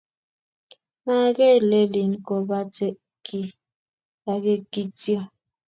[1.05, 2.87] maager lelin kobate
[3.25, 3.47] kiy
[4.31, 5.19] akenge kityo